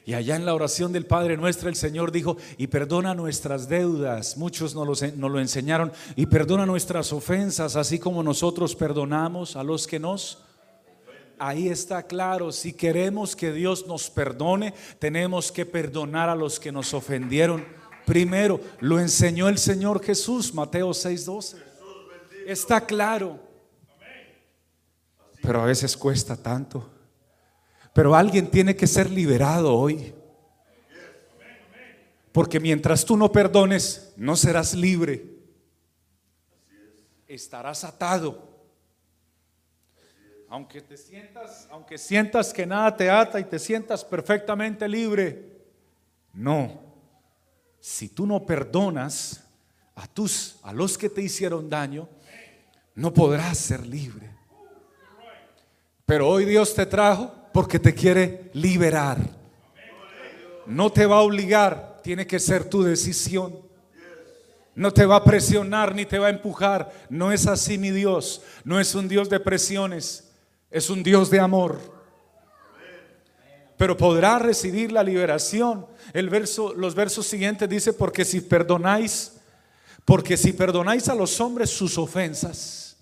[0.04, 4.36] Y allá en la oración del Padre nuestro el Señor dijo, y perdona nuestras deudas,
[4.36, 9.64] muchos nos lo, nos lo enseñaron, y perdona nuestras ofensas, así como nosotros perdonamos a
[9.64, 10.42] los que nos...
[11.38, 16.72] Ahí está claro, si queremos que Dios nos perdone, tenemos que perdonar a los que
[16.72, 17.64] nos ofendieron.
[18.06, 21.56] Primero, lo enseñó el Señor Jesús, Mateo 6:12.
[22.46, 23.40] Está claro.
[25.42, 26.88] Pero a veces cuesta tanto.
[27.92, 30.14] Pero alguien tiene que ser liberado hoy.
[32.30, 35.24] Porque mientras tú no perdones, no serás libre.
[37.26, 38.46] Estarás atado.
[40.48, 45.56] Aunque te sientas, aunque sientas que nada te ata y te sientas perfectamente libre.
[46.32, 46.85] No.
[47.88, 49.44] Si tú no perdonas
[49.94, 52.08] a tus a los que te hicieron daño,
[52.96, 54.28] no podrás ser libre.
[56.04, 59.18] Pero hoy Dios te trajo porque te quiere liberar.
[60.66, 63.56] No te va a obligar, tiene que ser tu decisión.
[64.74, 66.92] No te va a presionar ni te va a empujar.
[67.08, 68.42] No es así mi Dios.
[68.64, 70.32] No es un Dios de presiones.
[70.72, 71.78] Es un Dios de amor.
[73.76, 75.86] Pero podrá recibir la liberación.
[76.12, 79.32] El verso, los versos siguientes dice, porque si perdonáis,
[80.04, 82.96] porque si perdonáis a los hombres sus ofensas,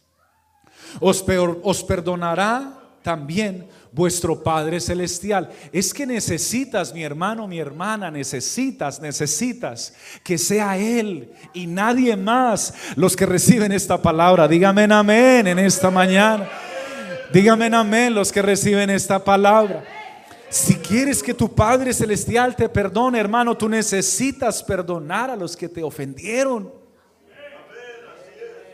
[1.01, 1.25] os,
[1.62, 5.51] os perdonará también vuestro Padre Celestial.
[5.73, 12.75] Es que necesitas, mi hermano, mi hermana, necesitas, necesitas que sea Él y nadie más
[12.97, 14.49] los que reciben esta palabra.
[14.49, 16.49] Dígame amén en esta mañana.
[17.33, 19.85] Dígame amén los que reciben esta palabra.
[20.55, 25.69] Si quieres que tu Padre Celestial te perdone, hermano, tú necesitas perdonar a los que
[25.69, 26.73] te ofendieron.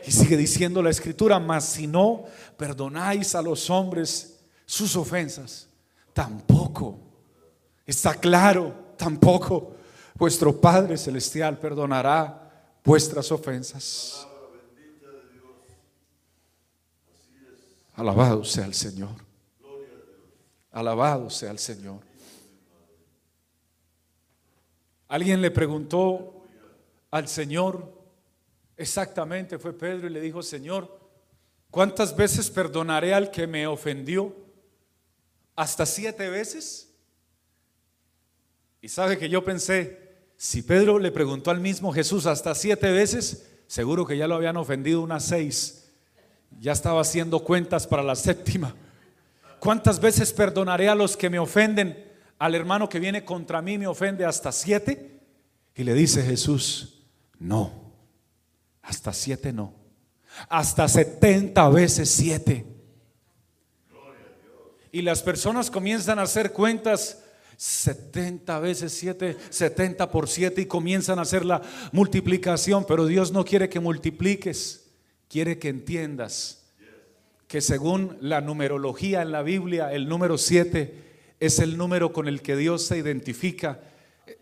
[0.05, 5.69] Y sigue diciendo la escritura, mas si no perdonáis a los hombres sus ofensas,
[6.13, 6.99] tampoco,
[7.87, 9.73] está claro, tampoco
[10.13, 14.27] vuestro Padre Celestial perdonará vuestras ofensas.
[17.95, 19.30] Alabado sea el Señor.
[20.71, 21.99] Alabado sea el Señor.
[25.07, 26.45] Alguien le preguntó
[27.09, 27.91] al Señor,
[28.77, 30.99] exactamente fue Pedro y le dijo, Señor,
[31.69, 34.41] ¿cuántas veces perdonaré al que me ofendió?
[35.55, 36.89] hasta siete veces.
[38.81, 39.99] Y sabe que yo pensé,
[40.37, 44.57] si Pedro le preguntó al mismo Jesús hasta siete veces, seguro que ya lo habían
[44.57, 45.91] ofendido unas seis.
[46.59, 48.75] Ya estaba haciendo cuentas para la séptima.
[49.61, 52.11] ¿Cuántas veces perdonaré a los que me ofenden?
[52.39, 55.21] Al hermano que viene contra mí me ofende hasta siete.
[55.75, 57.03] Y le dice Jesús,
[57.37, 57.93] no,
[58.81, 59.75] hasta siete no,
[60.49, 62.65] hasta setenta veces siete.
[64.91, 67.23] Y las personas comienzan a hacer cuentas
[67.55, 73.45] 70 veces 7, 70 por 7 y comienzan a hacer la multiplicación, pero Dios no
[73.45, 74.89] quiere que multipliques,
[75.29, 76.60] quiere que entiendas
[77.51, 80.93] que según la numerología en la Biblia, el número 7
[81.41, 83.81] es el número con el que Dios se identifica,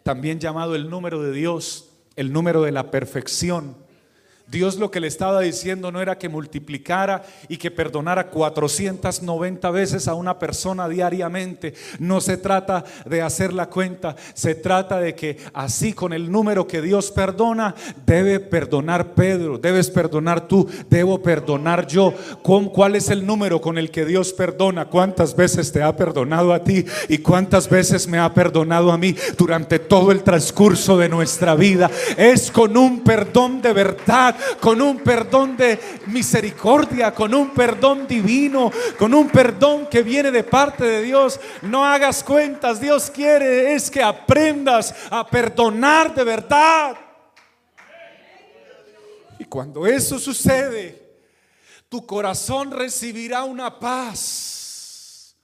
[0.04, 3.76] también llamado el número de Dios, el número de la perfección.
[4.50, 10.08] Dios lo que le estaba diciendo no era que multiplicara y que perdonara 490 veces
[10.08, 11.76] a una persona diariamente.
[12.00, 16.66] No se trata de hacer la cuenta, se trata de que así con el número
[16.66, 17.76] que Dios perdona,
[18.08, 22.16] debe perdonar Pedro, debes perdonar tú, debo perdonar yo.
[22.42, 24.86] ¿Cuál es el número con el que Dios perdona?
[24.86, 29.16] ¿Cuántas veces te ha perdonado a ti y cuántas veces me ha perdonado a mí
[29.38, 31.92] durante todo el transcurso de nuestra vida?
[32.18, 38.72] Es con un perdón de verdad con un perdón de misericordia, con un perdón divino,
[38.98, 41.40] con un perdón que viene de parte de Dios.
[41.62, 46.98] No hagas cuentas, Dios quiere es que aprendas a perdonar de verdad.
[49.40, 51.10] Y cuando eso sucede,
[51.88, 55.36] tu corazón recibirá una paz,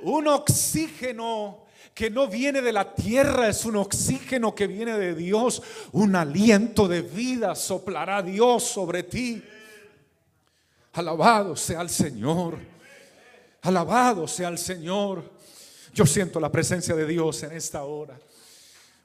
[0.00, 5.62] un oxígeno que no viene de la tierra, es un oxígeno que viene de Dios,
[5.92, 9.42] un aliento de vida soplará Dios sobre ti.
[10.92, 12.58] Alabado sea el Señor.
[13.62, 15.22] Alabado sea el Señor.
[15.92, 18.18] Yo siento la presencia de Dios en esta hora.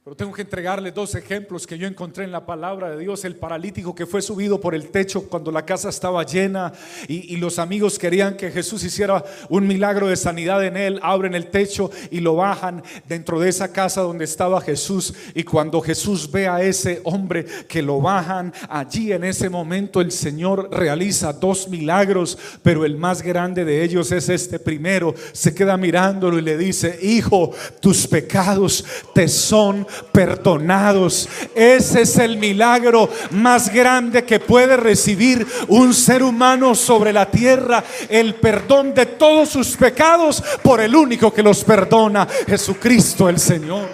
[0.03, 3.23] Pero tengo que entregarle dos ejemplos que yo encontré en la palabra de Dios.
[3.23, 6.73] El paralítico que fue subido por el techo cuando la casa estaba llena
[7.07, 10.99] y, y, los amigos querían que Jesús hiciera un milagro de sanidad en él.
[11.03, 15.13] Abren el techo y lo bajan dentro de esa casa donde estaba Jesús.
[15.35, 20.11] Y cuando Jesús ve a ese hombre que lo bajan, allí en ese momento el
[20.11, 22.39] Señor realiza dos milagros.
[22.63, 25.13] Pero el más grande de ellos es este primero.
[25.31, 28.83] Se queda mirándolo y le dice, hijo, tus pecados
[29.13, 31.27] te son perdonados.
[31.55, 37.83] Ese es el milagro más grande que puede recibir un ser humano sobre la tierra.
[38.09, 43.89] El perdón de todos sus pecados por el único que los perdona, Jesucristo el Señor.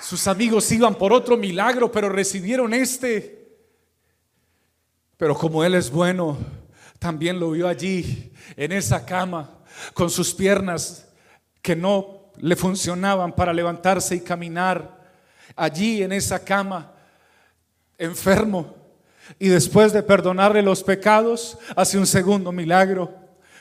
[0.00, 3.48] Sus amigos iban por otro milagro, pero recibieron este.
[5.16, 6.36] Pero como Él es bueno,
[6.98, 9.58] también lo vio allí, en esa cama,
[9.92, 11.08] con sus piernas
[11.62, 14.98] que no le funcionaban para levantarse y caminar
[15.56, 16.92] allí en esa cama,
[17.98, 18.74] enfermo.
[19.38, 23.12] Y después de perdonarle los pecados, hace un segundo milagro.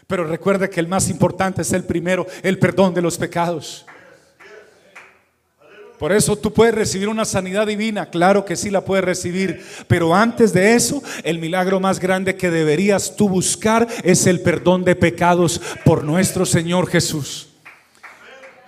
[0.07, 3.85] Pero recuerde que el más importante es el primero, el perdón de los pecados.
[5.97, 10.13] Por eso tú puedes recibir una sanidad divina, claro que sí la puedes recibir, pero
[10.13, 14.97] antes de eso, el milagro más grande que deberías tú buscar es el perdón de
[14.97, 17.52] pecados por nuestro Señor Jesús.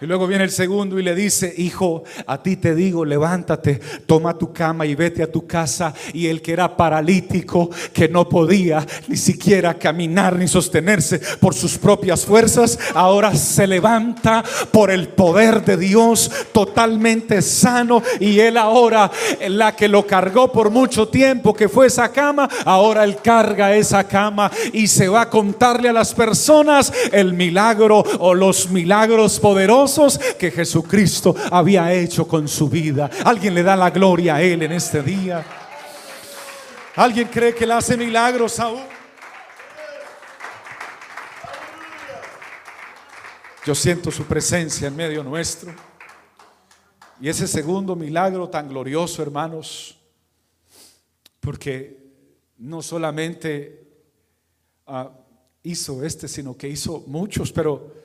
[0.02, 4.38] Y luego viene el segundo y le dice, hijo, a ti te digo, levántate, toma
[4.38, 5.94] tu cama y vete a tu casa.
[6.12, 11.78] Y el que era paralítico, que no podía ni siquiera caminar ni sostenerse por sus
[11.78, 18.04] propias fuerzas, ahora se levanta por el poder de Dios totalmente sano.
[18.20, 19.10] Y él ahora,
[19.48, 24.06] la que lo cargó por mucho tiempo, que fue esa cama, ahora él carga esa
[24.06, 29.85] cama y se va a contarle a las personas el milagro o los milagros poderosos
[30.38, 33.10] que Jesucristo había hecho con su vida.
[33.24, 35.46] Alguien le da la gloria a Él en este día.
[36.96, 38.84] Alguien cree que Él hace milagros aún.
[43.66, 45.74] Yo siento su presencia en medio nuestro.
[47.20, 49.98] Y ese segundo milagro tan glorioso, hermanos,
[51.40, 51.98] porque
[52.58, 53.88] no solamente
[54.86, 55.12] ah,
[55.64, 58.05] hizo este, sino que hizo muchos, pero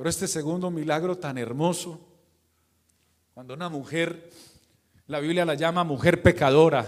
[0.00, 2.00] pero este segundo milagro tan hermoso,
[3.34, 4.30] cuando una mujer,
[5.08, 6.86] la Biblia la llama mujer pecadora,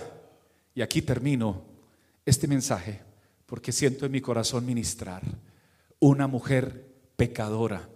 [0.75, 1.63] y aquí termino
[2.25, 3.03] este mensaje,
[3.45, 5.21] porque siento en mi corazón ministrar,
[6.01, 7.87] una mujer pecadora.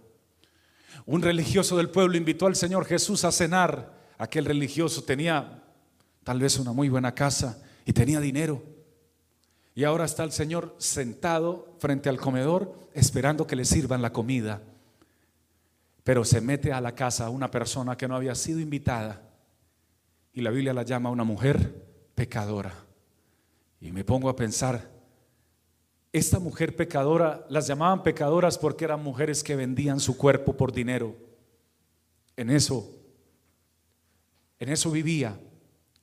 [1.07, 3.97] Un religioso del pueblo invitó al Señor Jesús a cenar.
[4.19, 5.63] Aquel religioso tenía
[6.23, 8.61] tal vez una muy buena casa y tenía dinero.
[9.73, 14.61] Y ahora está el Señor sentado frente al comedor esperando que le sirvan la comida
[16.07, 19.21] pero se mete a la casa una persona que no había sido invitada
[20.31, 21.83] y la Biblia la llama una mujer
[22.15, 22.73] pecadora.
[23.81, 24.89] Y me pongo a pensar,
[26.13, 31.13] esta mujer pecadora, las llamaban pecadoras porque eran mujeres que vendían su cuerpo por dinero.
[32.37, 32.89] En eso,
[34.59, 35.37] en eso vivía,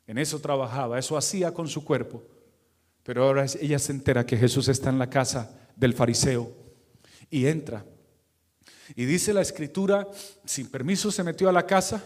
[0.06, 2.22] en eso trabajaba, eso hacía con su cuerpo.
[3.04, 6.52] Pero ahora ella se entera que Jesús está en la casa del fariseo
[7.30, 7.86] y entra
[8.94, 10.07] y dice la escritura,
[10.44, 12.03] sin permiso se metió a la casa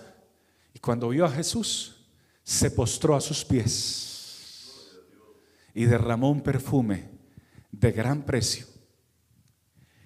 [0.73, 2.07] y cuando vio a Jesús,
[2.43, 4.89] se postró a sus pies
[5.75, 7.11] y derramó un perfume
[7.71, 8.67] de gran precio.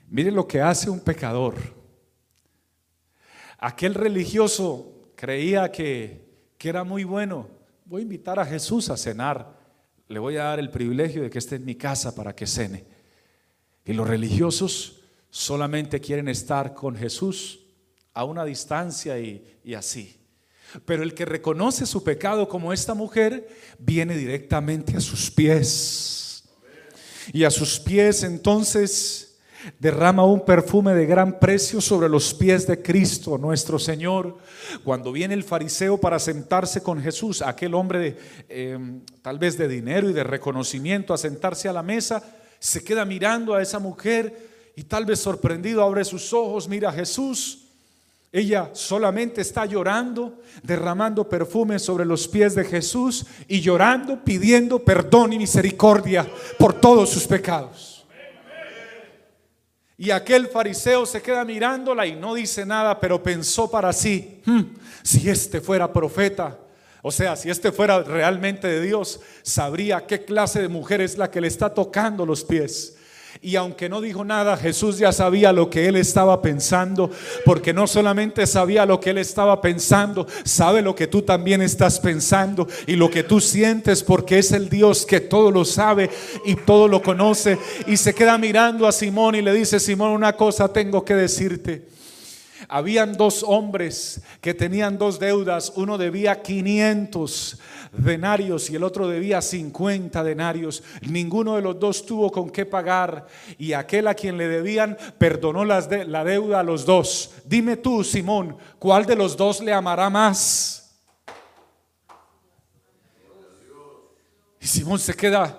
[0.08, 1.56] Mire lo que hace un pecador.
[3.58, 7.48] Aquel religioso creía que, que era muy bueno.
[7.84, 9.58] Voy a invitar a Jesús a cenar.
[10.08, 12.84] Le voy a dar el privilegio de que esté en mi casa para que cene.
[13.84, 15.01] Y los religiosos
[15.32, 17.60] solamente quieren estar con Jesús
[18.12, 20.20] a una distancia y, así.
[20.84, 26.44] Pero el que reconoce su pecado como esta mujer viene directamente a sus pies.
[27.32, 29.38] Y a sus pies entonces
[29.78, 34.36] derrama un perfume de gran precio sobre los pies de Cristo, nuestro Señor.
[34.84, 38.18] Cuando viene el fariseo para sentarse con Jesús, aquel hombre
[38.50, 42.22] em, tal vez de dinero y de reconocimiento, a sentarse a la mesa,
[42.58, 46.92] se queda mirando a esa mujer y tal vez sorprendido abre sus ojos, mira a
[46.92, 47.58] Jesús.
[48.32, 55.34] Ella solamente está llorando, derramando perfume sobre los pies de Jesús y llorando, pidiendo perdón
[55.34, 56.26] y misericordia
[56.58, 58.06] por todos sus pecados.
[59.98, 64.62] Y aquel fariseo se queda mirándola y no dice nada, pero pensó para sí, hmm,
[65.02, 66.58] si este fuera profeta,
[67.02, 71.30] o sea, si este fuera realmente de Dios, sabría qué clase de mujer es la
[71.30, 72.96] que le está tocando los pies.
[73.44, 77.10] Y aunque no dijo nada, Jesús ya sabía lo que él estaba pensando,
[77.44, 81.98] porque no solamente sabía lo que él estaba pensando, sabe lo que tú también estás
[81.98, 86.08] pensando y lo que tú sientes, porque es el Dios que todo lo sabe
[86.44, 87.58] y todo lo conoce.
[87.88, 91.82] Y se queda mirando a Simón y le dice, Simón, una cosa tengo que decirte.
[92.68, 97.58] Habían dos hombres que tenían dos deudas, uno debía 500
[97.92, 100.82] denarios y el otro debía 50 denarios.
[101.02, 103.26] Ninguno de los dos tuvo con qué pagar
[103.58, 107.32] y aquel a quien le debían perdonó las de, la deuda a los dos.
[107.44, 110.96] Dime tú, Simón, ¿cuál de los dos le amará más?
[114.60, 115.58] Y Simón se queda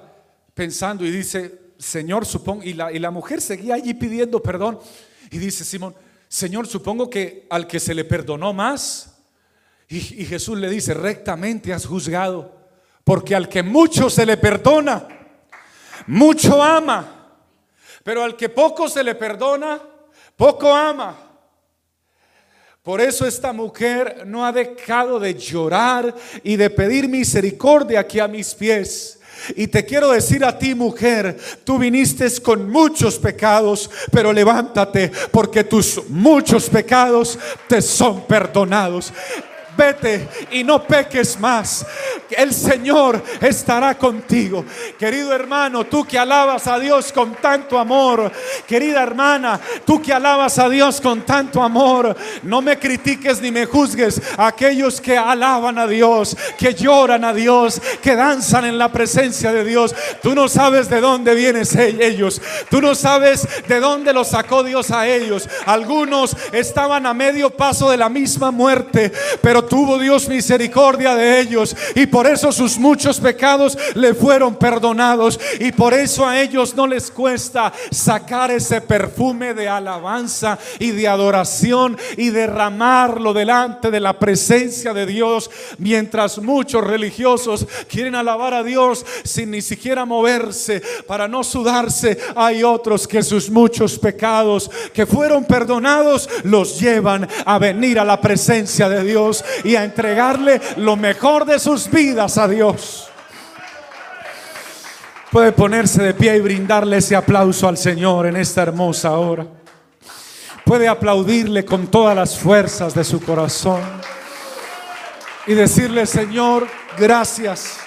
[0.53, 4.79] pensando y dice, Señor, supongo, y la, y la mujer seguía allí pidiendo perdón
[5.29, 5.93] y dice, Simón,
[6.33, 9.19] Señor, supongo que al que se le perdonó más,
[9.87, 12.57] y, Jesús le dice, rectamente has juzgado,
[13.03, 15.07] porque al que mucho se le perdona,
[16.07, 17.37] mucho ama,
[18.03, 19.79] pero al que poco se le perdona,
[20.35, 21.15] poco ama.
[22.81, 28.27] Por eso esta mujer no ha dejado de llorar y de pedir misericordia aquí a
[28.27, 29.19] mis pies.
[29.55, 35.63] Y te quiero decir a ti, mujer, tú viniste con muchos pecados, pero levántate porque
[35.63, 37.37] tus muchos pecados
[37.67, 39.11] te son perdonados
[39.75, 41.85] vete y no peques más.
[42.29, 44.65] El Señor estará contigo.
[44.97, 48.31] Querido hermano, tú que alabas a Dios con tanto amor,
[48.67, 53.65] querida hermana, tú que alabas a Dios con tanto amor, no me critiques ni me
[53.65, 54.21] juzgues.
[54.37, 59.63] Aquellos que alaban a Dios, que lloran a Dios, que danzan en la presencia de
[59.63, 62.41] Dios, tú no sabes de dónde vienes ellos.
[62.69, 65.47] Tú no sabes de dónde los sacó Dios a ellos.
[65.65, 69.11] Algunos estaban a medio paso de la misma muerte,
[69.41, 75.39] pero tuvo Dios misericordia de ellos y por eso sus muchos pecados le fueron perdonados
[75.59, 81.07] y por eso a ellos no les cuesta sacar ese perfume de alabanza y de
[81.07, 88.63] adoración y derramarlo delante de la presencia de Dios mientras muchos religiosos quieren alabar a
[88.63, 95.05] Dios sin ni siquiera moverse para no sudarse hay otros que sus muchos pecados que
[95.05, 100.95] fueron perdonados los llevan a venir a la presencia de Dios y a entregarle lo
[100.95, 103.09] mejor de sus vidas a Dios.
[105.31, 109.47] Puede ponerse de pie y brindarle ese aplauso al Señor en esta hermosa hora.
[110.63, 113.81] Puede aplaudirle con todas las fuerzas de su corazón
[115.47, 117.77] y decirle, Señor, gracias.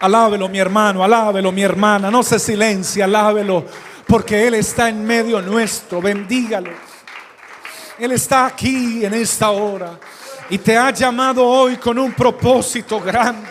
[0.00, 3.64] Alábelo mi hermano, alábelo mi hermana, no se silencia, alábelo
[4.12, 6.02] porque Él está en medio nuestro.
[6.02, 6.70] Bendígalo.
[7.98, 9.98] Él está aquí en esta hora
[10.50, 13.48] y te ha llamado hoy con un propósito grande.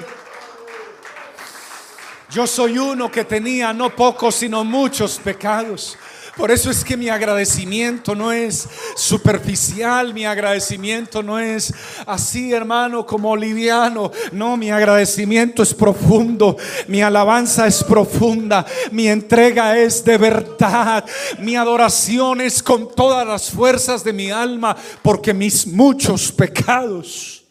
[2.29, 5.97] Yo soy uno que tenía no pocos, sino muchos pecados.
[6.37, 11.73] Por eso es que mi agradecimiento no es superficial, mi agradecimiento no es
[12.05, 14.11] así, hermano, como liviano.
[14.31, 16.55] No, mi agradecimiento es profundo,
[16.87, 21.05] mi alabanza es profunda, mi entrega es de verdad,
[21.39, 27.43] mi adoración es con todas las fuerzas de mi alma, porque mis muchos pecados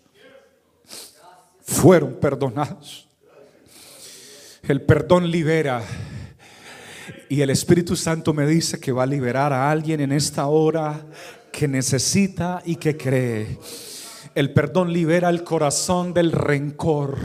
[1.62, 3.07] fueron perdonados.
[4.62, 5.83] El perdón libera.
[7.31, 11.07] Y el Espíritu Santo me dice que va a liberar a alguien en esta hora
[11.53, 13.57] que necesita y que cree.
[14.35, 17.18] El perdón libera el corazón del rencor.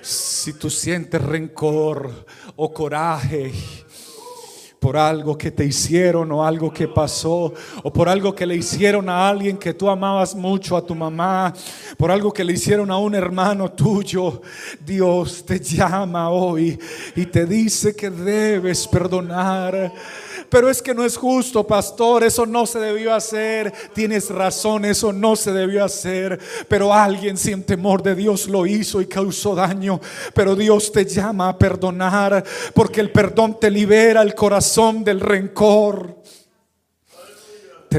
[0.00, 2.24] Si tú sientes rencor
[2.56, 3.52] o coraje,
[4.84, 9.08] por algo que te hicieron o algo que pasó o por algo que le hicieron
[9.08, 11.54] a alguien que tú amabas mucho, a tu mamá,
[11.96, 14.42] por algo que le hicieron a un hermano tuyo,
[14.84, 16.78] Dios te llama hoy
[17.16, 19.90] y te dice que debes perdonar
[20.54, 23.72] pero es que no es justo, pastor, eso no se debió hacer.
[23.92, 26.38] Tienes razón, eso no se debió hacer.
[26.68, 30.00] Pero alguien sin temor de Dios lo hizo y causó daño.
[30.32, 36.22] Pero Dios te llama a perdonar porque el perdón te libera el corazón del rencor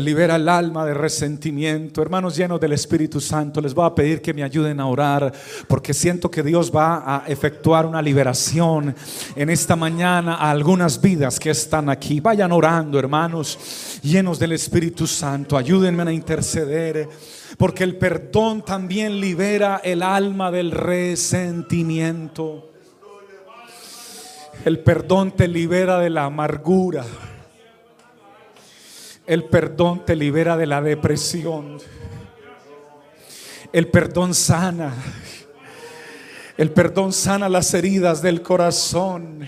[0.01, 2.01] libera el alma de resentimiento.
[2.01, 5.31] Hermanos llenos del Espíritu Santo, les voy a pedir que me ayuden a orar
[5.67, 8.95] porque siento que Dios va a efectuar una liberación
[9.35, 12.19] en esta mañana a algunas vidas que están aquí.
[12.19, 15.57] Vayan orando, hermanos, llenos del Espíritu Santo.
[15.57, 17.09] Ayúdenme a interceder
[17.57, 22.71] porque el perdón también libera el alma del resentimiento.
[24.63, 27.05] El perdón te libera de la amargura.
[29.27, 31.79] El perdón te libera de la depresión.
[33.73, 34.93] El perdón sana.
[36.57, 39.47] El perdón sana las heridas del corazón.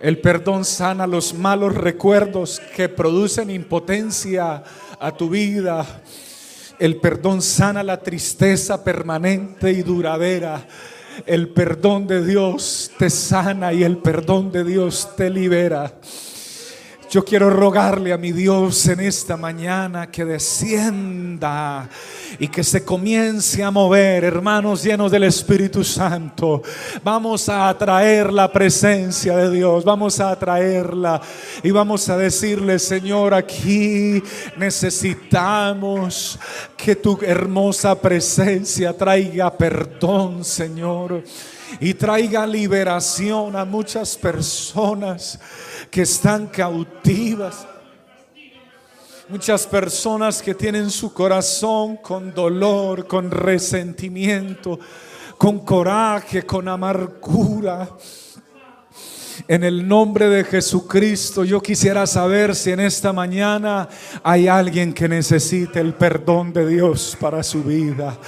[0.00, 4.64] El perdón sana los malos recuerdos que producen impotencia
[4.98, 6.02] a tu vida.
[6.78, 10.66] El perdón sana la tristeza permanente y duradera.
[11.26, 15.92] El perdón de Dios te sana y el perdón de Dios te libera.
[17.12, 21.86] Yo quiero rogarle a mi Dios en esta mañana que descienda
[22.38, 26.62] y que se comience a mover, hermanos llenos del Espíritu Santo.
[27.04, 31.20] Vamos a atraer la presencia de Dios, vamos a atraerla
[31.62, 34.22] y vamos a decirle, Señor, aquí
[34.56, 36.38] necesitamos
[36.78, 41.22] que tu hermosa presencia traiga perdón, Señor,
[41.80, 45.38] y traiga liberación a muchas personas
[45.90, 47.66] que están cautivas.
[49.28, 54.78] Muchas personas que tienen su corazón con dolor, con resentimiento,
[55.38, 57.88] con coraje, con amargura.
[59.48, 63.88] En el nombre de Jesucristo, yo quisiera saber si en esta mañana
[64.22, 68.18] hay alguien que necesite el perdón de Dios para su vida.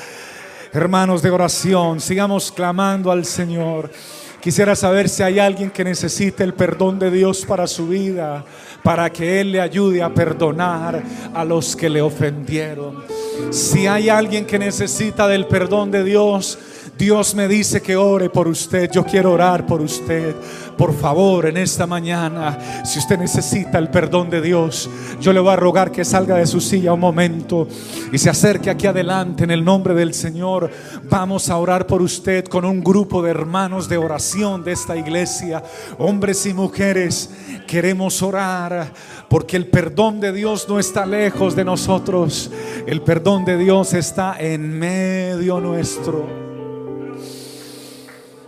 [0.74, 3.92] Hermanos de oración, sigamos clamando al Señor.
[4.40, 8.44] Quisiera saber si hay alguien que necesite el perdón de Dios para su vida,
[8.82, 11.00] para que Él le ayude a perdonar
[11.32, 13.04] a los que le ofendieron.
[13.50, 16.58] Si hay alguien que necesita del perdón de Dios,
[16.96, 18.90] Dios me dice que ore por usted.
[18.90, 20.34] Yo quiero orar por usted.
[20.76, 24.88] Por favor, en esta mañana, si usted necesita el perdón de Dios,
[25.20, 27.68] yo le voy a rogar que salga de su silla un momento
[28.12, 30.70] y se acerque aquí adelante en el nombre del Señor.
[31.08, 35.62] Vamos a orar por usted con un grupo de hermanos de oración de esta iglesia,
[35.98, 37.30] hombres y mujeres.
[37.66, 38.92] Queremos orar
[39.28, 42.50] porque el perdón de Dios no está lejos de nosotros.
[42.86, 46.43] El perdón de Dios está en medio nuestro.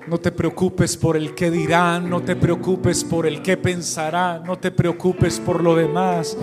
[0.09, 4.57] No te preocupes por el que dirán, no te preocupes por el que pensará, no
[4.57, 6.37] te preocupes por lo demás.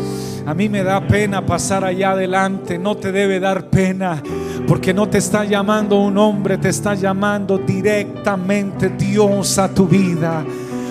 [0.45, 4.21] A mí me da pena pasar allá adelante, no te debe dar pena,
[4.67, 10.43] porque no te está llamando un hombre, te está llamando directamente Dios a tu vida.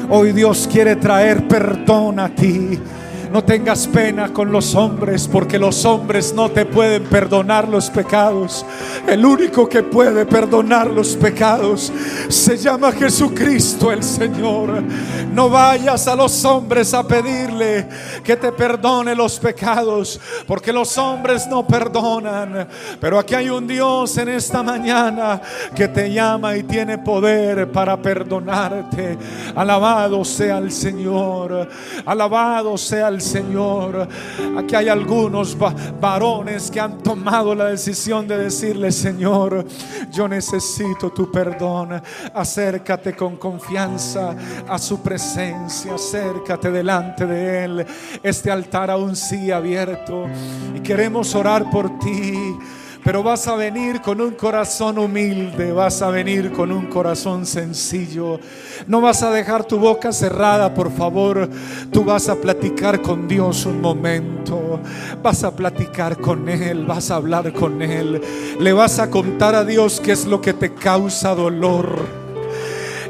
[0.09, 2.79] Hoy Dios quiere traer perdón a ti.
[3.33, 8.67] No tengas pena con los hombres, porque los hombres no te pueden perdonar los pecados.
[9.09, 11.91] El único que puede perdonar los pecados
[12.29, 14.83] se llama Jesucristo el Señor.
[15.33, 17.89] No vayas a los hombres a pedirle
[18.23, 22.69] que te perdone los pecados, porque los hombres no perdonan.
[23.01, 25.41] Pero aquí hay un Dios en esta mañana
[25.75, 29.17] que te llama y tiene poder para perdonarte.
[29.57, 31.67] Alabado sea el Señor.
[32.05, 34.09] Alabado sea el Señor.
[34.59, 35.57] Aquí hay algunos
[36.01, 39.65] varones que han tomado la decisión de decirle, Señor,
[40.11, 42.03] yo necesito tu perdón.
[42.35, 44.35] Acércate con confianza
[44.69, 47.87] a su presencia, acércate delante de Él.
[48.23, 50.27] Este altar aún sigue abierto
[50.75, 52.57] y queremos orar por ti.
[53.05, 58.39] Pero vas a venir con un corazón humilde, vas a venir con un corazón sencillo.
[58.87, 61.49] No vas a dejar tu boca cerrada, por favor.
[61.91, 64.79] Tú vas a platicar con Dios un momento.
[65.21, 68.21] Vas a platicar con Él, vas a hablar con Él.
[68.61, 72.07] Le vas a contar a Dios qué es lo que te causa dolor.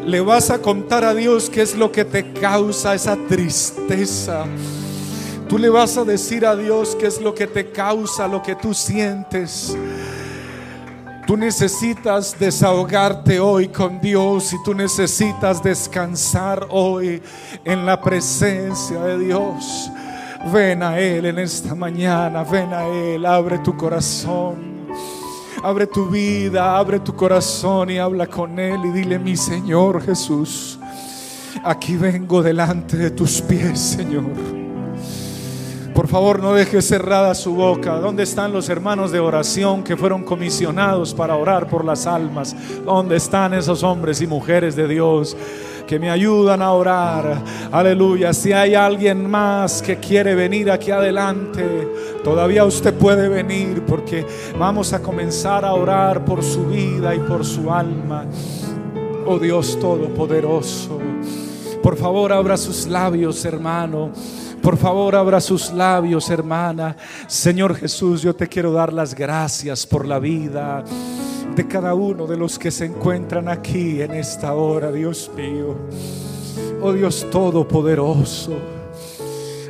[0.06, 4.46] Le vas a contar a Dios qué es lo que te causa esa tristeza.
[5.52, 8.54] Tú le vas a decir a Dios qué es lo que te causa, lo que
[8.54, 9.76] tú sientes.
[11.26, 17.20] Tú necesitas desahogarte hoy con Dios y tú necesitas descansar hoy
[17.66, 19.90] en la presencia de Dios.
[20.50, 24.86] Ven a Él en esta mañana, ven a Él, abre tu corazón.
[25.62, 30.78] Abre tu vida, abre tu corazón y habla con Él y dile, mi Señor Jesús,
[31.62, 34.61] aquí vengo delante de tus pies, Señor.
[35.94, 37.98] Por favor, no deje cerrada su boca.
[37.98, 42.56] ¿Dónde están los hermanos de oración que fueron comisionados para orar por las almas?
[42.84, 45.36] ¿Dónde están esos hombres y mujeres de Dios?
[45.86, 47.42] que me ayudan a orar.
[47.70, 48.32] Aleluya.
[48.32, 51.64] Si hay alguien más que quiere venir aquí adelante,
[52.24, 54.24] todavía usted puede venir porque
[54.58, 58.24] vamos a comenzar a orar por su vida y por su alma.
[59.26, 61.11] Oh Dios Todopoderoso.
[61.82, 64.10] Por favor, abra sus labios, hermano.
[64.62, 66.96] Por favor, abra sus labios, hermana.
[67.26, 70.84] Señor Jesús, yo te quiero dar las gracias por la vida
[71.56, 75.76] de cada uno de los que se encuentran aquí en esta hora, Dios mío.
[76.80, 78.52] Oh Dios Todopoderoso.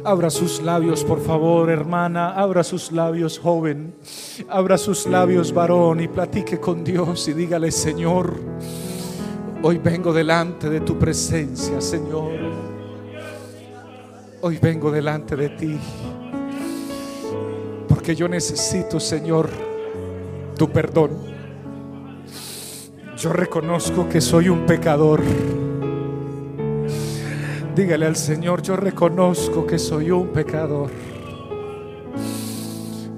[0.04, 2.34] Abra sus labios, por favor, hermana.
[2.34, 3.94] Abra sus labios, joven.
[4.48, 8.34] Abra sus labios, varón, y platique con Dios y dígale, Señor.
[9.64, 12.32] Hoy vengo delante de tu presencia, Señor.
[14.40, 15.78] Hoy vengo delante de ti.
[17.86, 19.48] Porque yo necesito, Señor,
[20.58, 21.12] tu perdón.
[23.16, 25.22] Yo reconozco que soy un pecador.
[27.76, 30.90] Dígale al Señor, yo reconozco que soy un pecador.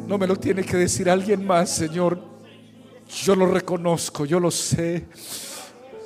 [0.07, 2.19] No me lo tiene que decir alguien más, Señor.
[3.09, 5.07] Yo lo reconozco, yo lo sé.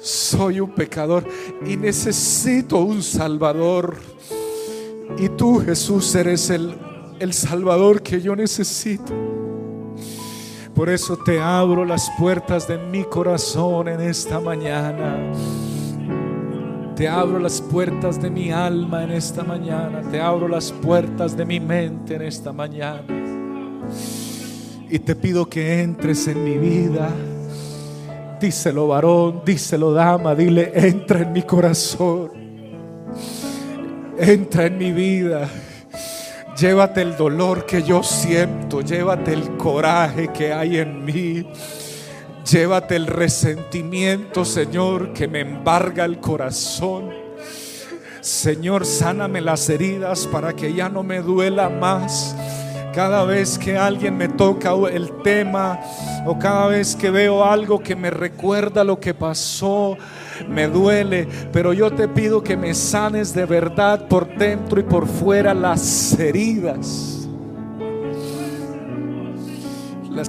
[0.09, 1.23] Soy un pecador
[1.67, 3.99] y necesito un Salvador.
[5.19, 6.75] Y tú, Jesús, eres el,
[7.19, 9.13] el Salvador que yo necesito.
[10.75, 15.31] Por eso te abro las puertas de mi corazón en esta mañana.
[16.97, 20.01] Te abro las puertas de mi alma en esta mañana.
[20.11, 23.05] Te abro las puertas de mi mente en esta mañana.
[24.89, 27.11] Y te pido que entres en mi vida.
[28.41, 32.31] Díselo varón, díselo dama, dile, entra en mi corazón.
[34.17, 35.49] Entra en mi vida.
[36.57, 41.47] Llévate el dolor que yo siento, llévate el coraje que hay en mí.
[42.51, 47.11] Llévate el resentimiento, Señor, que me embarga el corazón.
[48.21, 52.35] Señor, sáname las heridas para que ya no me duela más.
[52.99, 55.79] Cada vez que alguien me toca el tema
[56.27, 59.97] o cada vez que veo algo que me recuerda lo que pasó,
[60.49, 65.07] me duele, pero yo te pido que me sanes de verdad por dentro y por
[65.07, 67.29] fuera las heridas.
[70.17, 70.29] Es